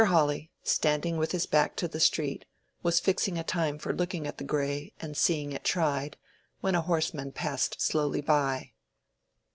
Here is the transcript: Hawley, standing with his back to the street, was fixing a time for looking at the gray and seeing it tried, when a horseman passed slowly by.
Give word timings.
Hawley, 0.05 0.49
standing 0.63 1.17
with 1.17 1.31
his 1.31 1.45
back 1.45 1.75
to 1.75 1.87
the 1.87 1.99
street, 1.99 2.45
was 2.81 2.99
fixing 2.99 3.37
a 3.37 3.43
time 3.43 3.77
for 3.77 3.93
looking 3.93 4.25
at 4.25 4.39
the 4.39 4.43
gray 4.43 4.93
and 4.99 5.15
seeing 5.15 5.51
it 5.51 5.63
tried, 5.63 6.17
when 6.59 6.73
a 6.73 6.81
horseman 6.81 7.31
passed 7.31 7.79
slowly 7.79 8.21
by. 8.21 8.71